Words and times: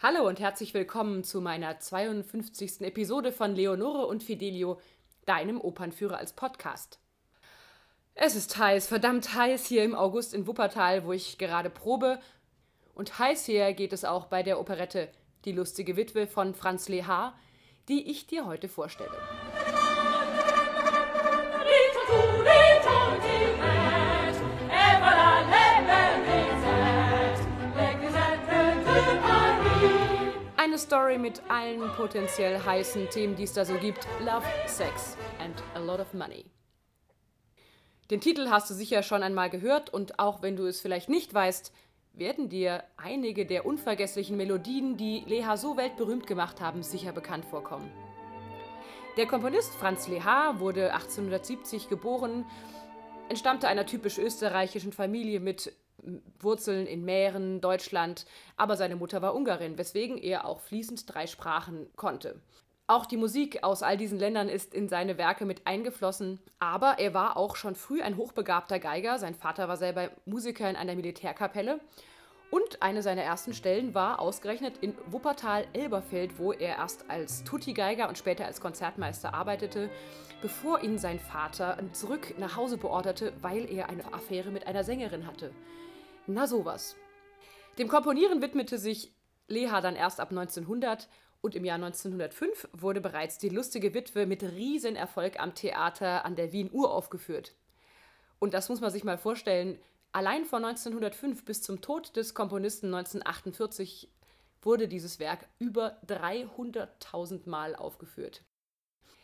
Hallo 0.00 0.28
und 0.28 0.38
herzlich 0.38 0.74
willkommen 0.74 1.24
zu 1.24 1.40
meiner 1.40 1.80
52. 1.80 2.82
Episode 2.82 3.32
von 3.32 3.56
Leonore 3.56 4.06
und 4.06 4.22
Fidelio, 4.22 4.80
deinem 5.26 5.60
Opernführer 5.60 6.18
als 6.18 6.34
Podcast. 6.34 7.00
Es 8.14 8.36
ist 8.36 8.56
heiß, 8.56 8.86
verdammt 8.86 9.34
heiß 9.34 9.66
hier 9.66 9.82
im 9.82 9.96
August 9.96 10.34
in 10.34 10.46
Wuppertal, 10.46 11.04
wo 11.04 11.12
ich 11.12 11.36
gerade 11.36 11.68
probe. 11.68 12.20
Und 12.94 13.18
heiß 13.18 13.46
hier 13.46 13.72
geht 13.72 13.92
es 13.92 14.04
auch 14.04 14.26
bei 14.26 14.44
der 14.44 14.60
Operette 14.60 15.08
Die 15.44 15.50
lustige 15.50 15.96
Witwe 15.96 16.28
von 16.28 16.54
Franz 16.54 16.88
Lehar, 16.88 17.36
die 17.88 18.08
ich 18.08 18.28
dir 18.28 18.46
heute 18.46 18.68
vorstelle. 18.68 19.18
Story 30.78 31.18
mit 31.18 31.42
allen 31.48 31.80
potenziell 31.96 32.62
heißen 32.64 33.10
Themen, 33.10 33.34
die 33.34 33.42
es 33.42 33.52
da 33.52 33.64
so 33.64 33.74
gibt. 33.74 34.06
Love, 34.20 34.46
Sex 34.66 35.16
and 35.40 35.62
a 35.74 35.80
lot 35.80 36.00
of 36.00 36.14
money. 36.14 36.44
Den 38.10 38.20
Titel 38.20 38.48
hast 38.48 38.70
du 38.70 38.74
sicher 38.74 39.02
schon 39.02 39.22
einmal 39.22 39.50
gehört 39.50 39.92
und 39.92 40.18
auch 40.18 40.40
wenn 40.40 40.56
du 40.56 40.66
es 40.66 40.80
vielleicht 40.80 41.08
nicht 41.08 41.34
weißt, 41.34 41.72
werden 42.14 42.48
dir 42.48 42.84
einige 42.96 43.44
der 43.44 43.66
unvergesslichen 43.66 44.36
Melodien, 44.36 44.96
die 44.96 45.24
Leha 45.26 45.56
so 45.56 45.76
weltberühmt 45.76 46.26
gemacht 46.26 46.60
haben, 46.60 46.82
sicher 46.82 47.12
bekannt 47.12 47.44
vorkommen. 47.44 47.90
Der 49.16 49.26
Komponist 49.26 49.74
Franz 49.74 50.06
Lehar 50.06 50.60
wurde 50.60 50.94
1870 50.94 51.88
geboren, 51.88 52.46
entstammte 53.28 53.68
einer 53.68 53.84
typisch 53.84 54.18
österreichischen 54.18 54.92
Familie 54.92 55.40
mit 55.40 55.72
Wurzeln 56.40 56.86
in 56.86 57.04
Mähren, 57.04 57.60
Deutschland, 57.60 58.26
aber 58.56 58.76
seine 58.76 58.96
Mutter 58.96 59.22
war 59.22 59.34
Ungarin, 59.34 59.78
weswegen 59.78 60.18
er 60.18 60.46
auch 60.46 60.60
fließend 60.60 61.12
drei 61.12 61.26
Sprachen 61.26 61.86
konnte. 61.96 62.40
Auch 62.86 63.04
die 63.04 63.18
Musik 63.18 63.62
aus 63.64 63.82
all 63.82 63.98
diesen 63.98 64.18
Ländern 64.18 64.48
ist 64.48 64.72
in 64.72 64.88
seine 64.88 65.18
Werke 65.18 65.44
mit 65.44 65.66
eingeflossen, 65.66 66.40
aber 66.58 66.98
er 66.98 67.12
war 67.12 67.36
auch 67.36 67.54
schon 67.54 67.74
früh 67.74 68.00
ein 68.00 68.16
hochbegabter 68.16 68.78
Geiger. 68.78 69.18
Sein 69.18 69.34
Vater 69.34 69.68
war 69.68 69.76
selber 69.76 70.10
Musiker 70.24 70.70
in 70.70 70.76
einer 70.76 70.94
Militärkapelle 70.94 71.80
und 72.50 72.82
eine 72.82 73.02
seiner 73.02 73.22
ersten 73.22 73.52
Stellen 73.52 73.94
war 73.94 74.20
ausgerechnet 74.20 74.78
in 74.78 74.94
Wuppertal-Elberfeld, 75.06 76.38
wo 76.38 76.52
er 76.52 76.76
erst 76.76 77.10
als 77.10 77.44
Tutti-Geiger 77.44 78.08
und 78.08 78.16
später 78.16 78.46
als 78.46 78.60
Konzertmeister 78.60 79.34
arbeitete, 79.34 79.90
bevor 80.40 80.82
ihn 80.82 80.98
sein 80.98 81.18
Vater 81.18 81.78
zurück 81.92 82.34
nach 82.38 82.56
Hause 82.56 82.78
beorderte, 82.78 83.34
weil 83.42 83.70
er 83.70 83.90
eine 83.90 84.14
Affäre 84.14 84.50
mit 84.50 84.66
einer 84.66 84.82
Sängerin 84.84 85.26
hatte. 85.26 85.52
Na 86.26 86.46
sowas. 86.46 86.96
Dem 87.78 87.88
Komponieren 87.88 88.40
widmete 88.40 88.78
sich 88.78 89.12
Leha 89.46 89.80
dann 89.80 89.96
erst 89.96 90.20
ab 90.20 90.30
1900 90.30 91.08
und 91.40 91.54
im 91.54 91.64
Jahr 91.64 91.76
1905 91.76 92.68
wurde 92.72 93.00
bereits 93.00 93.38
die 93.38 93.48
lustige 93.50 93.94
Witwe 93.94 94.26
mit 94.26 94.42
Riesenerfolg 94.42 95.38
am 95.38 95.54
Theater 95.54 96.24
an 96.24 96.34
der 96.34 96.52
Wien 96.52 96.70
uraufgeführt. 96.72 97.54
Und 98.38 98.54
das 98.54 98.68
muss 98.68 98.80
man 98.80 98.90
sich 98.90 99.04
mal 99.04 99.18
vorstellen, 99.18 99.78
allein 100.12 100.44
von 100.44 100.64
1905 100.64 101.44
bis 101.44 101.62
zum 101.62 101.80
Tod 101.80 102.16
des 102.16 102.34
Komponisten 102.34 102.86
1948 102.86 104.10
wurde 104.62 104.88
dieses 104.88 105.18
Werk 105.18 105.48
über 105.58 106.00
300.000 106.06 107.48
Mal 107.48 107.76
aufgeführt. 107.76 108.42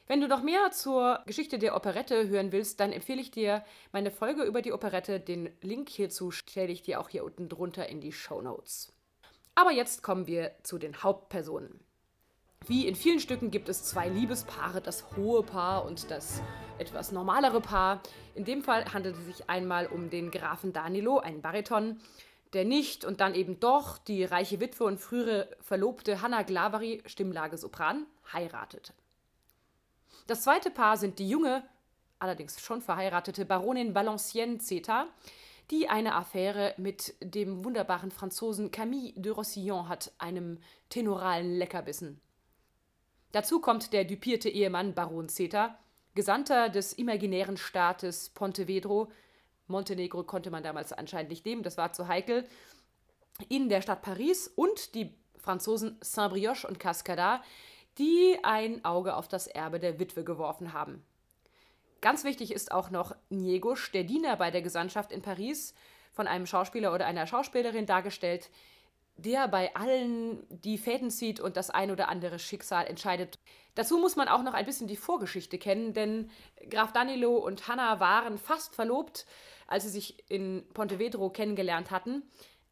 Wenn 0.06 0.20
du 0.20 0.28
noch 0.28 0.42
mehr 0.42 0.70
zur 0.70 1.22
Geschichte 1.24 1.58
der 1.58 1.74
Operette 1.74 2.28
hören 2.28 2.52
willst, 2.52 2.78
dann 2.78 2.92
empfehle 2.92 3.22
ich 3.22 3.30
dir 3.30 3.64
meine 3.90 4.10
Folge 4.10 4.42
über 4.42 4.60
die 4.60 4.72
Operette. 4.72 5.18
Den 5.18 5.50
Link 5.62 5.88
hierzu 5.88 6.30
stelle 6.30 6.72
ich 6.72 6.82
dir 6.82 7.00
auch 7.00 7.08
hier 7.08 7.24
unten 7.24 7.48
drunter 7.48 7.88
in 7.88 8.02
die 8.02 8.12
Show 8.12 8.42
Notes. 8.42 8.92
Aber 9.54 9.72
jetzt 9.72 10.02
kommen 10.02 10.26
wir 10.26 10.52
zu 10.62 10.78
den 10.78 11.02
Hauptpersonen. 11.02 11.80
Wie 12.66 12.88
in 12.88 12.94
vielen 12.94 13.20
Stücken 13.20 13.50
gibt 13.50 13.68
es 13.68 13.82
zwei 13.84 14.08
Liebespaare, 14.08 14.80
das 14.80 15.04
hohe 15.16 15.42
Paar 15.42 15.84
und 15.84 16.10
das 16.10 16.40
etwas 16.78 17.12
normalere 17.12 17.60
Paar. 17.60 18.00
In 18.34 18.46
dem 18.46 18.62
Fall 18.62 18.90
handelt 18.94 19.18
es 19.18 19.26
sich 19.26 19.50
einmal 19.50 19.86
um 19.86 20.08
den 20.08 20.30
Grafen 20.30 20.72
Danilo, 20.72 21.18
einen 21.18 21.42
Bariton, 21.42 22.00
der 22.54 22.64
nicht 22.64 23.04
und 23.04 23.20
dann 23.20 23.34
eben 23.34 23.60
doch 23.60 23.98
die 23.98 24.24
reiche 24.24 24.60
Witwe 24.60 24.84
und 24.84 24.98
frühere 24.98 25.54
Verlobte 25.60 26.22
Hanna 26.22 26.40
Glavari, 26.40 27.02
Stimmlage 27.04 27.58
Sopran, 27.58 28.06
heiratet. 28.32 28.94
Das 30.26 30.40
zweite 30.40 30.70
Paar 30.70 30.96
sind 30.96 31.18
die 31.18 31.28
junge, 31.28 31.62
allerdings 32.18 32.58
schon 32.62 32.80
verheiratete 32.80 33.44
Baronin 33.44 33.94
Valenciennes 33.94 34.64
Zeta, 34.64 35.08
die 35.70 35.90
eine 35.90 36.14
Affäre 36.14 36.72
mit 36.78 37.14
dem 37.20 37.62
wunderbaren 37.62 38.10
Franzosen 38.10 38.70
Camille 38.70 39.12
de 39.16 39.32
Rossillon 39.32 39.90
hat, 39.90 40.12
einem 40.16 40.60
tenoralen 40.88 41.58
Leckerbissen. 41.58 42.22
Dazu 43.34 43.58
kommt 43.58 43.92
der 43.92 44.04
düpierte 44.04 44.48
Ehemann 44.48 44.94
Baron 44.94 45.28
Zeta, 45.28 45.76
Gesandter 46.14 46.68
des 46.68 46.92
imaginären 46.92 47.56
Staates 47.56 48.30
Pontevedro. 48.30 49.10
Montenegro 49.66 50.22
konnte 50.22 50.52
man 50.52 50.62
damals 50.62 50.92
anscheinend 50.92 51.30
nicht 51.30 51.44
nehmen, 51.44 51.64
das 51.64 51.76
war 51.76 51.92
zu 51.92 52.06
heikel. 52.06 52.46
In 53.48 53.68
der 53.68 53.82
Stadt 53.82 54.02
Paris 54.02 54.46
und 54.46 54.94
die 54.94 55.12
Franzosen 55.36 55.98
Saint-Brioche 56.00 56.64
und 56.68 56.78
Cascada, 56.78 57.42
die 57.98 58.38
ein 58.44 58.84
Auge 58.84 59.16
auf 59.16 59.26
das 59.26 59.48
Erbe 59.48 59.80
der 59.80 59.98
Witwe 59.98 60.22
geworfen 60.22 60.72
haben. 60.72 61.04
Ganz 62.02 62.22
wichtig 62.22 62.52
ist 62.52 62.70
auch 62.70 62.90
noch 62.90 63.16
Niegusch, 63.30 63.90
der 63.90 64.04
Diener 64.04 64.36
bei 64.36 64.52
der 64.52 64.62
Gesandtschaft 64.62 65.10
in 65.10 65.22
Paris, 65.22 65.74
von 66.12 66.28
einem 66.28 66.46
Schauspieler 66.46 66.94
oder 66.94 67.06
einer 67.06 67.26
Schauspielerin 67.26 67.86
dargestellt, 67.86 68.48
der 69.16 69.48
bei 69.48 69.74
allen 69.74 70.44
die 70.50 70.78
Fäden 70.78 71.10
zieht 71.10 71.40
und 71.40 71.56
das 71.56 71.70
ein 71.70 71.90
oder 71.90 72.08
andere 72.08 72.38
Schicksal 72.38 72.86
entscheidet. 72.86 73.38
Dazu 73.74 73.98
muss 73.98 74.16
man 74.16 74.28
auch 74.28 74.42
noch 74.42 74.54
ein 74.54 74.66
bisschen 74.66 74.88
die 74.88 74.96
Vorgeschichte 74.96 75.58
kennen, 75.58 75.94
denn 75.94 76.30
Graf 76.70 76.92
Danilo 76.92 77.36
und 77.36 77.68
Hanna 77.68 78.00
waren 78.00 78.38
fast 78.38 78.74
verlobt, 78.74 79.26
als 79.66 79.84
sie 79.84 79.90
sich 79.90 80.30
in 80.30 80.64
Pontevedro 80.74 81.30
kennengelernt 81.30 81.90
hatten. 81.90 82.22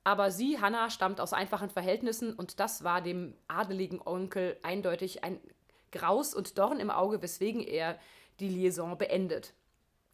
Aber 0.04 0.30
sie, 0.30 0.60
Hannah, 0.60 0.90
stammt 0.90 1.20
aus 1.20 1.32
einfachen 1.32 1.70
Verhältnissen 1.70 2.32
und 2.34 2.58
das 2.58 2.82
war 2.82 3.00
dem 3.00 3.36
adeligen 3.46 4.00
Onkel 4.04 4.58
eindeutig 4.62 5.22
ein 5.22 5.40
Graus 5.92 6.34
und 6.34 6.58
Dorn 6.58 6.80
im 6.80 6.90
Auge, 6.90 7.22
weswegen 7.22 7.62
er 7.62 7.98
die 8.40 8.48
Liaison 8.48 8.98
beendet. 8.98 9.54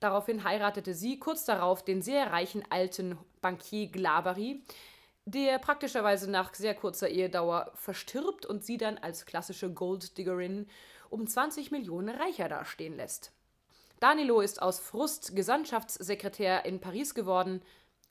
Daraufhin 0.00 0.44
heiratete 0.44 0.94
sie 0.94 1.19
kurz 1.19 1.44
darauf 1.44 1.84
den 1.84 2.03
sehr 2.03 2.31
reichen 2.31 2.65
alten 2.71 3.19
Bankier 3.41 3.88
Glabary, 3.88 4.62
der 5.31 5.59
praktischerweise 5.59 6.31
nach 6.31 6.55
sehr 6.55 6.75
kurzer 6.75 7.09
Ehedauer 7.09 7.72
verstirbt 7.75 8.47
und 8.47 8.65
sie 8.65 8.77
dann 8.77 8.99
als 8.99 9.27
klassische 9.27 9.72
Golddiggerin 9.72 10.66
um 11.11 11.27
20 11.27 11.71
Millionen 11.71 12.15
reicher 12.15 12.49
dastehen 12.49 12.97
lässt. 12.97 13.33
Danilo 14.00 14.41
ist 14.41 14.62
aus 14.62 14.78
Frust 14.78 15.34
Gesandtschaftssekretär 15.34 16.65
in 16.65 16.81
Paris 16.81 17.15
geworden, 17.15 17.62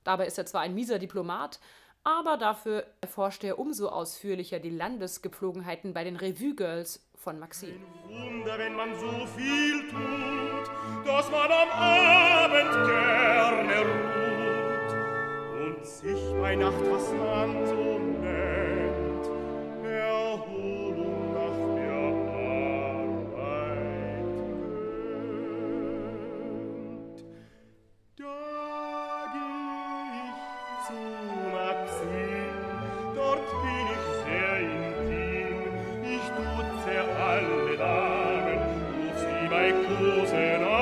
Dabei 0.08 0.26
ist 0.26 0.38
er 0.38 0.46
zwar 0.46 0.62
ein 0.62 0.74
mieser 0.74 1.00
Diplomat, 1.00 1.60
aber 2.06 2.38
dafür 2.38 2.86
erforscht 3.02 3.44
er 3.44 3.60
umso 3.60 3.90
ausführlicher 3.90 4.58
die 4.58 4.70
Landesgepflogenheiten 4.70 5.94
bei 5.94 6.06
den 6.06 6.16
Revue-Girls 6.16 7.06
von 7.14 7.40
Maxine. 7.40 7.74
Ein 7.74 8.10
Wunder, 8.10 8.58
wenn 8.58 8.74
man 8.74 8.98
so 8.98 9.28
viel 9.36 9.82
tut, 9.90 11.06
dass 11.06 11.30
man 11.30 11.52
am 11.52 11.70
Abend 11.72 12.72
gerne 12.88 13.82
ruht 13.82 14.27
alle 37.20 37.78
Damen, 37.78 38.60
ruf 38.96 39.20
sie 39.20 39.50
bei 39.50 39.72
Kosenamen. 39.72 40.77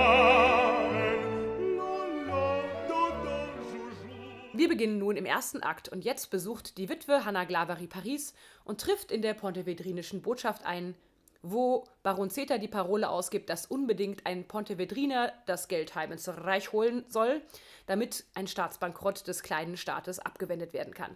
Beginnen 4.75 4.97
nun 4.97 5.15
im 5.15 5.25
ersten 5.25 5.63
Akt 5.63 5.87
und 5.87 6.03
jetzt 6.03 6.31
besucht 6.31 6.77
die 6.77 6.89
Witwe 6.89 7.23
Hanna 7.23 7.45
Glavary 7.45 7.87
Paris 7.87 8.33
und 8.65 8.81
trifft 8.81 9.09
in 9.09 9.21
der 9.21 9.33
pontevedrinischen 9.33 10.21
Botschaft 10.21 10.65
ein, 10.65 10.95
wo 11.41 11.85
Baron 12.03 12.29
Zeta 12.29 12.57
die 12.57 12.67
Parole 12.67 13.07
ausgibt, 13.07 13.49
dass 13.49 13.67
unbedingt 13.67 14.25
ein 14.25 14.45
Pontevedriner 14.45 15.31
das 15.45 15.69
Geld 15.69 15.95
heim 15.95 16.11
ins 16.11 16.27
Reich 16.27 16.73
holen 16.73 17.05
soll, 17.07 17.41
damit 17.85 18.25
ein 18.33 18.47
Staatsbankrott 18.47 19.25
des 19.27 19.43
kleinen 19.43 19.77
Staates 19.77 20.19
abgewendet 20.19 20.73
werden 20.73 20.93
kann. 20.93 21.15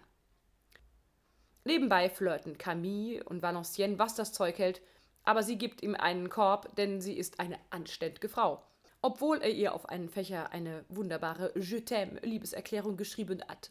Nebenbei 1.64 2.08
flirten 2.08 2.56
Camille 2.56 3.22
und 3.24 3.42
Valenciennes, 3.42 3.98
was 3.98 4.14
das 4.14 4.32
Zeug 4.32 4.58
hält, 4.58 4.80
aber 5.24 5.42
sie 5.42 5.58
gibt 5.58 5.82
ihm 5.82 5.94
einen 5.94 6.30
Korb, 6.30 6.74
denn 6.76 7.02
sie 7.02 7.18
ist 7.18 7.40
eine 7.40 7.58
anständige 7.68 8.30
Frau. 8.30 8.64
Obwohl 9.02 9.38
er 9.38 9.50
ihr 9.50 9.74
auf 9.74 9.88
einen 9.88 10.08
Fächer 10.08 10.52
eine 10.52 10.84
wunderbare 10.88 11.52
Je 11.54 11.78
t'aime 11.78 12.24
Liebeserklärung 12.24 12.96
geschrieben 12.96 13.42
hat. 13.48 13.70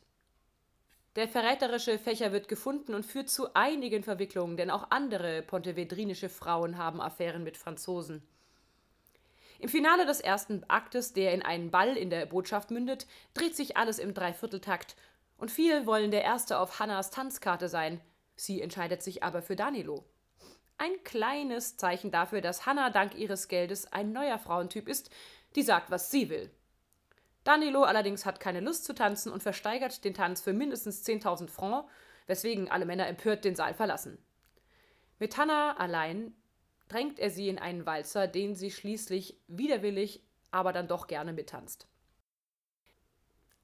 Der 1.15 1.27
verräterische 1.27 1.99
Fächer 1.99 2.31
wird 2.31 2.47
gefunden 2.47 2.93
und 2.93 3.05
führt 3.05 3.29
zu 3.29 3.53
einigen 3.53 4.03
Verwicklungen, 4.03 4.57
denn 4.57 4.69
auch 4.69 4.91
andere 4.91 5.41
pontevedrinische 5.41 6.29
Frauen 6.29 6.77
haben 6.77 7.01
Affären 7.01 7.43
mit 7.43 7.57
Franzosen. 7.57 8.21
Im 9.59 9.69
Finale 9.69 10.05
des 10.05 10.21
ersten 10.21 10.63
Aktes, 10.69 11.11
der 11.13 11.33
in 11.33 11.41
einen 11.41 11.71
Ball 11.71 11.97
in 11.97 12.09
der 12.09 12.25
Botschaft 12.25 12.71
mündet, 12.71 13.07
dreht 13.33 13.55
sich 13.55 13.75
alles 13.75 13.99
im 13.99 14.13
Dreivierteltakt 14.13 14.95
und 15.37 15.51
viele 15.51 15.85
wollen 15.85 16.11
der 16.11 16.23
Erste 16.23 16.59
auf 16.59 16.79
Hannas 16.79 17.11
Tanzkarte 17.11 17.67
sein. 17.67 17.99
Sie 18.35 18.61
entscheidet 18.61 19.03
sich 19.03 19.21
aber 19.23 19.41
für 19.41 19.57
Danilo. 19.57 20.05
Ein 20.79 21.03
kleines 21.03 21.75
Zeichen 21.75 22.09
dafür, 22.09 22.39
dass 22.39 22.65
Hannah 22.65 22.89
dank 22.89 23.13
ihres 23.13 23.49
Geldes 23.49 23.91
ein 23.91 24.13
neuer 24.13 24.39
Frauentyp 24.39 24.87
ist, 24.87 25.09
die 25.57 25.61
sagt, 25.61 25.91
was 25.91 26.09
sie 26.09 26.29
will. 26.29 26.49
Danilo 27.43 27.83
allerdings 27.83 28.25
hat 28.25 28.39
keine 28.39 28.61
Lust 28.61 28.85
zu 28.85 28.95
tanzen 28.95 29.29
und 29.29 29.43
versteigert 29.43 30.05
den 30.05 30.13
Tanz 30.13 30.39
für 30.39 30.53
mindestens 30.53 31.05
10.000 31.05 31.49
Francs, 31.49 31.91
weswegen 32.27 32.71
alle 32.71 32.85
Männer 32.85 33.07
empört 33.07 33.43
den 33.43 33.57
Saal 33.57 33.73
verlassen. 33.73 34.23
Mit 35.19 35.35
Hannah 35.35 35.75
allein 35.75 36.33
drängt 36.87 37.19
er 37.19 37.29
sie 37.29 37.49
in 37.49 37.59
einen 37.59 37.85
Walzer, 37.85 38.27
den 38.27 38.55
sie 38.55 38.71
schließlich 38.71 39.37
widerwillig, 39.47 40.23
aber 40.49 40.71
dann 40.71 40.87
doch 40.87 41.07
gerne 41.07 41.33
mittanzt. 41.33 41.89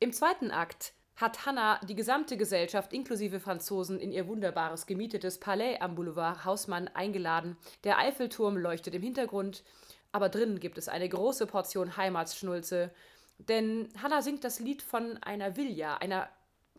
Im 0.01 0.11
zweiten 0.11 0.51
Akt 0.51 0.94
hat 1.15 1.45
Hannah 1.45 1.79
die 1.87 1.95
gesamte 1.95 2.37
Gesellschaft 2.37 2.93
inklusive 2.93 3.39
Franzosen 3.39 3.99
in 3.99 4.11
ihr 4.11 4.27
wunderbares 4.27 4.85
gemietetes 4.85 5.39
Palais 5.39 5.79
am 5.79 5.95
Boulevard 5.95 6.45
Hausmann 6.45 6.89
eingeladen. 6.89 7.57
Der 7.83 7.97
Eiffelturm 7.97 8.57
leuchtet 8.57 8.95
im 8.95 9.01
Hintergrund, 9.01 9.63
aber 10.11 10.29
drinnen 10.29 10.59
gibt 10.59 10.77
es 10.77 10.89
eine 10.89 11.07
große 11.07 11.47
Portion 11.47 11.97
Heimatsschnulze, 11.97 12.91
denn 13.37 13.89
Hannah 14.01 14.21
singt 14.21 14.43
das 14.43 14.59
Lied 14.59 14.81
von 14.81 15.17
einer 15.23 15.57
Villa, 15.57 15.97
einer 15.97 16.29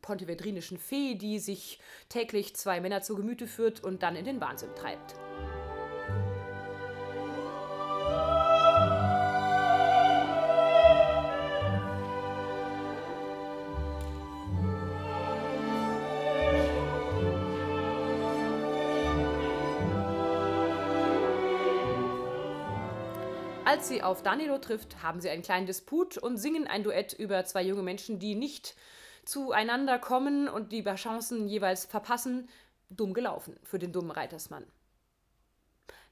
pontevedrinischen 0.02 0.78
Fee, 0.78 1.14
die 1.14 1.38
sich 1.38 1.80
täglich 2.08 2.54
zwei 2.56 2.80
Männer 2.80 3.02
zu 3.02 3.16
Gemüte 3.16 3.46
führt 3.46 3.82
und 3.82 4.02
dann 4.02 4.16
in 4.16 4.24
den 4.24 4.40
Wahnsinn 4.40 4.74
treibt. 4.74 5.14
Als 23.66 23.88
sie 23.88 24.00
auf 24.00 24.22
Danilo 24.22 24.58
trifft, 24.58 25.02
haben 25.02 25.20
sie 25.20 25.28
einen 25.28 25.42
kleinen 25.42 25.66
Disput 25.66 26.18
und 26.18 26.36
singen 26.36 26.68
ein 26.68 26.84
Duett 26.84 27.14
über 27.14 27.44
zwei 27.44 27.62
junge 27.62 27.82
Menschen, 27.82 28.20
die 28.20 28.36
nicht 28.36 28.76
zueinander 29.24 29.98
kommen 29.98 30.48
und 30.48 30.70
die 30.70 30.82
bei 30.82 30.94
Chancen 30.94 31.48
jeweils 31.48 31.84
verpassen. 31.84 32.48
Dumm 32.90 33.12
gelaufen 33.12 33.58
für 33.64 33.80
den 33.80 33.92
dummen 33.92 34.12
Reitersmann. 34.12 34.64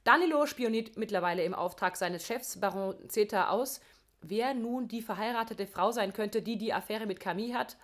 Danilo 0.02 0.46
spioniert 0.46 0.96
mittlerweile 0.96 1.44
im 1.44 1.54
Auftrag 1.54 1.96
seines 1.96 2.26
Chefs 2.26 2.58
Baron 2.58 2.96
Zeta 3.08 3.50
aus, 3.50 3.80
wer 4.20 4.52
nun 4.52 4.88
die 4.88 5.00
verheiratete 5.00 5.68
Frau 5.68 5.92
sein 5.92 6.12
könnte, 6.12 6.42
die 6.42 6.58
die 6.58 6.72
Affäre 6.72 7.06
mit 7.06 7.20
Camille 7.20 7.56
hat. 7.56 7.76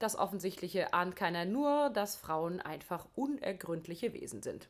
Das 0.00 0.18
Offensichtliche 0.18 0.92
ahnt 0.94 1.14
keiner, 1.14 1.44
nur 1.44 1.90
dass 1.90 2.16
Frauen 2.16 2.60
einfach 2.60 3.06
unergründliche 3.14 4.14
Wesen 4.14 4.42
sind. 4.42 4.68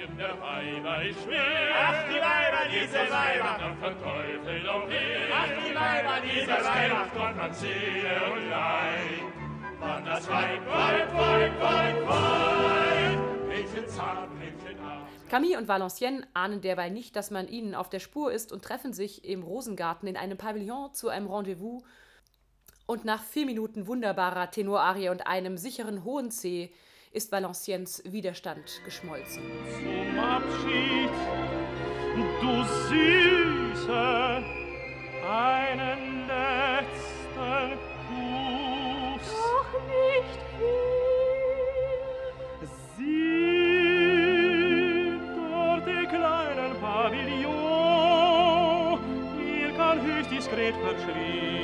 Studien 0.00 0.16
der 0.16 0.40
Weiber 0.40 1.02
ist 1.04 1.22
schwer. 1.22 1.42
Ach, 1.76 2.04
die 2.08 2.16
Weiber, 2.16 2.70
diese 2.72 3.12
Weiber, 3.12 3.56
dann 3.58 3.76
verteufelt 3.76 4.68
auch 4.68 4.88
her. 4.88 5.28
Ach, 5.32 5.46
die 5.46 5.74
Weiber, 5.74 6.20
diese 6.24 6.48
Weiber, 6.48 7.06
Gott 7.14 7.38
an 7.38 7.54
Seele 7.54 8.32
und 8.32 8.48
Leib. 8.48 9.32
Wann 9.78 10.04
das 10.04 10.28
Weib, 10.28 10.66
Weib, 10.66 11.14
Weib, 11.14 11.60
Weib, 11.60 12.08
Weib, 12.08 13.48
Mädchen 13.48 13.88
zart, 13.88 14.30
Mädchen 14.38 14.80
arm. 14.80 15.06
Camille 15.28 15.58
und 15.58 15.68
Valenciennes 15.68 16.26
ahnen 16.34 16.60
derweil 16.60 16.90
nicht, 16.90 17.14
dass 17.16 17.30
man 17.30 17.48
ihnen 17.48 17.74
auf 17.74 17.90
der 17.90 18.00
Spur 18.00 18.32
ist 18.32 18.52
und 18.52 18.62
treffen 18.62 18.92
sich 18.92 19.24
im 19.24 19.42
Rosengarten 19.42 20.08
in 20.08 20.16
einem 20.16 20.38
Pavillon 20.38 20.92
zu 20.94 21.08
einem 21.08 21.26
Rendezvous. 21.28 21.82
Und 22.86 23.04
nach 23.04 23.22
vier 23.22 23.46
Minuten 23.46 23.86
wunderbarer 23.86 24.50
Tenorarie 24.50 25.10
und 25.10 25.26
einem 25.26 25.56
sicheren 25.56 26.04
hohen 26.04 26.30
C 26.30 26.72
ist 27.12 27.32
Valenciennes 27.32 28.02
Widerstand 28.04 28.82
geschmolzen. 28.84 29.42
Zum 29.42 30.18
Abschied, 30.18 31.10
du 32.40 32.64
Süße, 32.88 34.44
einen 35.28 36.26
letzten 36.28 37.78
Kuss. 38.06 39.28
Doch 39.28 39.72
nicht 39.88 40.40
viel. 40.56 41.00
Sieh 42.96 43.58
dort 45.36 45.84
den 45.86 46.06
kleinen 46.08 46.72
Pavillon, 46.80 47.90
hier 49.36 49.70
kann 49.76 49.96
höchst 50.00 50.30
diskret 50.30 50.76
verschwiegen 50.76 51.59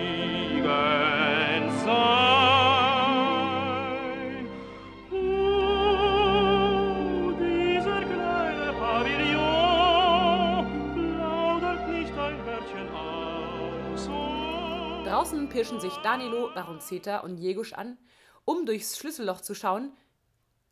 Draußen 15.06 15.48
pirschen 15.48 15.78
sich 15.78 15.94
Danilo, 15.98 16.50
Baron 16.52 16.80
Zeta 16.80 17.18
und 17.18 17.38
Jegusch 17.38 17.74
an, 17.74 17.96
um 18.44 18.66
durchs 18.66 18.98
Schlüsselloch 18.98 19.40
zu 19.40 19.54
schauen. 19.54 19.92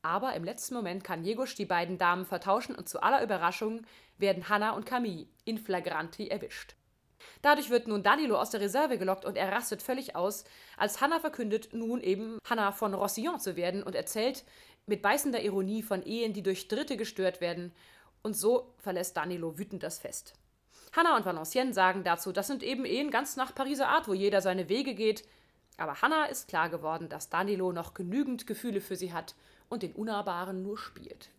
Aber 0.02 0.34
im 0.34 0.42
letzten 0.42 0.74
Moment 0.74 1.04
kann 1.04 1.22
Jegusch 1.22 1.54
die 1.54 1.64
beiden 1.64 1.98
Damen 1.98 2.26
vertauschen 2.26 2.74
und 2.74 2.88
zu 2.88 3.00
aller 3.00 3.22
Überraschung 3.22 3.82
werden 4.18 4.48
Hannah 4.48 4.72
und 4.72 4.86
Camille 4.86 5.28
in 5.44 5.56
flagranti 5.56 6.26
erwischt. 6.26 6.74
Dadurch 7.42 7.70
wird 7.70 7.86
nun 7.86 8.02
Danilo 8.02 8.36
aus 8.36 8.50
der 8.50 8.60
Reserve 8.60 8.98
gelockt 8.98 9.24
und 9.24 9.36
er 9.36 9.52
rastet 9.52 9.82
völlig 9.82 10.16
aus, 10.16 10.42
als 10.76 11.00
Hannah 11.00 11.20
verkündet, 11.20 11.68
nun 11.72 12.00
eben 12.00 12.40
Hannah 12.44 12.72
von 12.72 12.92
Rossillon 12.92 13.38
zu 13.38 13.54
werden 13.54 13.84
und 13.84 13.94
erzählt 13.94 14.42
mit 14.86 15.00
beißender 15.00 15.42
Ironie 15.42 15.84
von 15.84 16.02
Ehen, 16.02 16.32
die 16.32 16.42
durch 16.42 16.66
Dritte 16.66 16.96
gestört 16.96 17.40
werden. 17.40 17.72
Und 18.24 18.36
so 18.36 18.74
verlässt 18.78 19.16
Danilo 19.16 19.58
wütend 19.58 19.84
das 19.84 20.00
Fest. 20.00 20.34
Hannah 20.96 21.16
und 21.16 21.24
Valenciennes 21.24 21.74
sagen 21.74 22.04
dazu, 22.04 22.30
das 22.30 22.46
sind 22.46 22.62
eben 22.62 22.84
Ehen 22.84 23.10
ganz 23.10 23.36
nach 23.36 23.54
Pariser 23.54 23.88
Art, 23.88 24.06
wo 24.06 24.14
jeder 24.14 24.40
seine 24.40 24.68
Wege 24.68 24.94
geht. 24.94 25.26
Aber 25.76 26.02
Hannah 26.02 26.26
ist 26.26 26.48
klar 26.48 26.68
geworden, 26.68 27.08
dass 27.08 27.30
Danilo 27.30 27.72
noch 27.72 27.94
genügend 27.94 28.46
Gefühle 28.46 28.80
für 28.80 28.94
sie 28.94 29.12
hat 29.12 29.34
und 29.68 29.82
den 29.82 29.92
Unnahbaren 29.92 30.62
nur 30.62 30.78
spielt. 30.78 31.30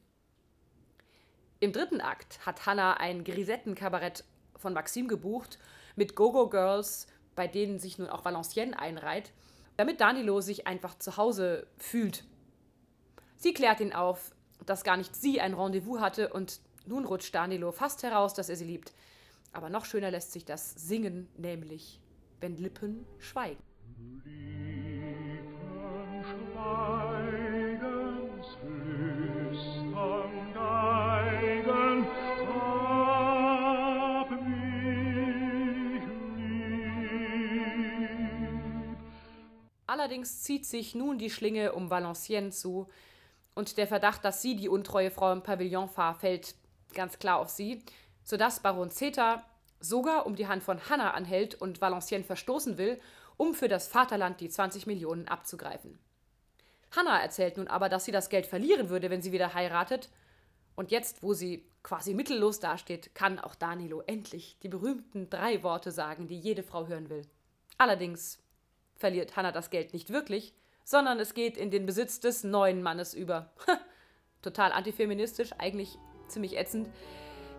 Im 1.62 1.72
dritten 1.72 2.02
Akt 2.02 2.46
hat 2.46 2.66
Hannah 2.66 2.96
ein 2.96 3.24
Grisettenkabarett 3.24 4.26
von 4.58 4.74
Maxim 4.74 5.08
gebucht 5.08 5.58
mit 5.96 6.16
Go-Go-Girls, 6.16 7.08
bei 7.36 7.48
denen 7.48 7.80
sich 7.80 7.98
nun 7.98 8.10
auch 8.10 8.26
Valenciennes 8.26 8.78
einreiht, 8.78 9.32
damit 9.78 10.02
Danilo 10.02 10.42
sich 10.42 10.68
einfach 10.68 11.00
zu 11.00 11.16
Hause 11.16 11.68
fühlt. 11.78 12.26
Sie 13.38 13.54
klärt 13.54 13.80
ihn 13.80 13.94
auf, 13.94 14.32
dass 14.66 14.84
gar 14.84 14.98
nicht 14.98 15.16
sie 15.16 15.40
ein 15.40 15.54
Rendezvous 15.54 16.02
hatte 16.02 16.34
und 16.34 16.60
nun 16.86 17.06
rutscht 17.06 17.34
Danilo 17.34 17.72
fast 17.72 18.04
heraus, 18.04 18.34
dass 18.34 18.50
er 18.50 18.58
sie 18.58 18.66
liebt. 18.66 18.94
Aber 19.56 19.70
noch 19.70 19.86
schöner 19.86 20.12
lässt 20.12 20.34
sich 20.34 20.44
das 20.44 20.74
singen, 20.76 21.30
nämlich 21.38 22.02
wenn 22.42 22.58
Lippen 22.58 23.06
schweigen. 23.20 23.64
Lippen 23.88 24.22
lieb. 24.26 25.36
Allerdings 39.88 40.44
zieht 40.44 40.66
sich 40.66 40.96
nun 40.96 41.18
die 41.18 41.30
Schlinge 41.30 41.72
um 41.72 41.90
Valenciennes 41.90 42.60
zu 42.60 42.90
und 43.54 43.78
der 43.78 43.88
Verdacht, 43.88 44.26
dass 44.26 44.42
sie 44.42 44.58
die 44.58 44.68
untreue 44.68 45.12
Frau 45.12 45.32
im 45.32 45.44
Pavillon 45.44 45.90
war, 45.96 46.14
fällt 46.14 46.56
ganz 46.94 47.18
klar 47.18 47.40
auf 47.40 47.50
sie, 47.50 47.82
sodass 48.26 48.60
Baron 48.60 48.92
Zeta 48.92 49.46
sogar 49.80 50.26
um 50.26 50.36
die 50.36 50.48
Hand 50.48 50.64
von 50.64 50.90
Hannah 50.90 51.12
anhält 51.12 51.56
und 51.56 51.80
Valenciennes 51.80 52.28
verstoßen 52.28 52.78
will, 52.78 53.00
um 53.38 53.54
für 53.54 53.70
das 53.70 53.88
Vaterland 53.88 54.42
die 54.42 54.50
20 54.50 54.88
Millionen 54.88 55.28
abzugreifen. 55.28 56.00
Hannah 56.92 57.22
erzählt 57.22 57.58
nun 57.58 57.68
aber, 57.68 57.88
dass 57.88 58.06
sie 58.06 58.12
das 58.12 58.30
Geld 58.30 58.48
verlieren 58.48 58.90
würde, 58.90 59.10
wenn 59.10 59.22
sie 59.22 59.32
wieder 59.32 59.54
heiratet. 59.54 60.10
Und 60.76 60.92
jetzt, 60.92 61.24
wo 61.24 61.34
sie 61.34 61.70
quasi 61.84 62.14
mittellos 62.14 62.60
dasteht, 62.60 63.14
kann 63.16 63.40
auch 63.40 63.56
Danilo 63.56 64.02
endlich 64.02 64.58
die 64.64 64.70
berühmten 64.70 65.30
drei 65.30 65.62
Worte 65.64 65.92
sagen, 65.92 66.28
die 66.28 66.40
jede 66.40 66.64
Frau 66.64 66.88
hören 66.88 67.10
will. 67.10 67.24
Allerdings 67.78 68.40
verliert 68.96 69.36
Hannah 69.36 69.52
das 69.52 69.70
Geld 69.70 69.94
nicht 69.94 70.10
wirklich, 70.10 70.54
sondern 70.84 71.20
es 71.20 71.34
geht 71.34 71.58
in 71.58 71.70
den 71.70 71.86
Besitz 71.86 72.20
des 72.20 72.44
neuen 72.44 72.82
Mannes 72.82 73.14
über. 73.14 73.54
Total 74.42 74.72
antifeministisch, 74.72 75.52
eigentlich 75.58 75.98
ziemlich 76.28 76.58
ätzend. 76.58 76.90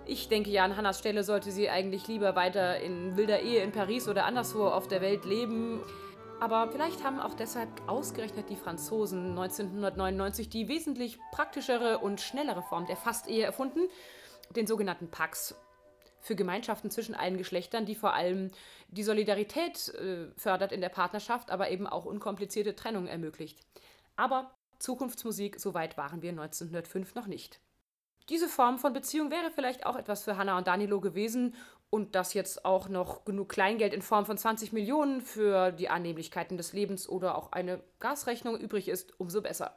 Ich 0.08 0.28
denke 0.28 0.50
ja, 0.50 0.64
an 0.64 0.76
Hannas 0.76 1.00
Stelle 1.00 1.24
sollte 1.24 1.50
sie 1.50 1.68
eigentlich 1.68 2.06
lieber 2.06 2.36
weiter 2.36 2.78
in 2.78 3.16
wilder 3.16 3.40
Ehe 3.40 3.62
in 3.62 3.72
Paris 3.72 4.06
oder 4.08 4.24
anderswo 4.24 4.68
auf 4.68 4.86
der 4.86 5.00
Welt 5.00 5.24
leben. 5.24 5.82
Aber 6.38 6.70
vielleicht 6.70 7.02
haben 7.02 7.18
auch 7.18 7.34
deshalb 7.34 7.68
ausgerechnet 7.88 8.48
die 8.48 8.56
Franzosen 8.56 9.30
1999 9.30 10.48
die 10.48 10.68
wesentlich 10.68 11.18
praktischere 11.32 11.98
und 11.98 12.20
schnellere 12.20 12.62
Form 12.62 12.86
der 12.86 12.96
Fastehe 12.96 13.44
erfunden, 13.44 13.80
den 14.54 14.68
sogenannten 14.68 15.10
Pax, 15.10 15.56
für 16.20 16.36
Gemeinschaften 16.36 16.90
zwischen 16.90 17.14
allen 17.14 17.36
Geschlechtern, 17.36 17.84
die 17.84 17.94
vor 17.94 18.12
allem 18.12 18.50
die 18.88 19.02
Solidarität 19.02 19.88
äh, 19.94 20.26
fördert 20.36 20.72
in 20.72 20.80
der 20.80 20.88
Partnerschaft, 20.88 21.50
aber 21.50 21.70
eben 21.70 21.86
auch 21.86 22.04
unkomplizierte 22.04 22.76
Trennung 22.76 23.06
ermöglicht. 23.06 23.58
Aber 24.16 24.52
Zukunftsmusik, 24.78 25.58
so 25.58 25.74
weit 25.74 25.96
waren 25.96 26.22
wir 26.22 26.30
1905 26.30 27.14
noch 27.14 27.26
nicht. 27.26 27.60
Diese 28.28 28.48
Form 28.48 28.78
von 28.78 28.92
Beziehung 28.92 29.30
wäre 29.30 29.50
vielleicht 29.50 29.86
auch 29.86 29.96
etwas 29.96 30.24
für 30.24 30.36
Hannah 30.36 30.58
und 30.58 30.66
Danilo 30.66 31.00
gewesen 31.00 31.54
und 31.90 32.16
dass 32.16 32.34
jetzt 32.34 32.64
auch 32.64 32.88
noch 32.88 33.24
genug 33.24 33.48
Kleingeld 33.48 33.94
in 33.94 34.02
Form 34.02 34.26
von 34.26 34.36
20 34.36 34.72
Millionen 34.72 35.20
für 35.20 35.70
die 35.70 35.88
Annehmlichkeiten 35.88 36.56
des 36.56 36.72
Lebens 36.72 37.08
oder 37.08 37.38
auch 37.38 37.52
eine 37.52 37.80
Gasrechnung 38.00 38.58
übrig 38.58 38.88
ist, 38.88 39.18
umso 39.20 39.42
besser. 39.42 39.76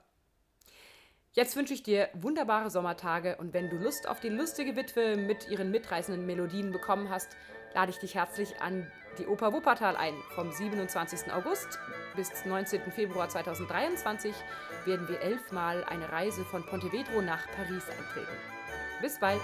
Jetzt 1.34 1.56
wünsche 1.56 1.76
ich 1.76 1.84
dir 1.84 2.10
wunderbare 2.16 2.72
Sommertage 2.72 3.38
und 3.38 3.54
wenn 3.54 3.70
du 3.70 3.76
Lust 3.76 4.10
auf 4.10 4.20
die 4.20 4.30
lustige 4.30 4.76
Witwe 4.76 5.16
mit 5.16 5.48
ihren 5.50 5.70
mitreißenden 5.70 6.26
Melodien 6.26 6.72
bekommen 6.72 7.12
hast, 7.12 7.38
lade 7.74 7.92
ich 7.92 8.00
dich 8.00 8.16
herzlich 8.16 8.62
an 8.62 8.90
die 9.18 9.28
Oper 9.28 9.54
Wuppertal 9.54 9.96
ein. 9.96 10.14
Vom 10.36 10.52
27. 10.52 11.32
August 11.34 11.80
bis 12.16 12.46
19. 12.46 12.92
Februar 12.92 13.30
2023 13.30 14.34
werden 14.86 15.08
wir 15.08 15.22
elfmal 15.22 15.84
eine 15.84 16.12
Reise 16.12 16.46
von 16.46 16.66
Pontevedro 16.66 17.22
nach 17.22 17.46
Paris 17.56 17.84
antreten. 17.90 18.38
Bis 19.02 19.20
bald! 19.20 19.40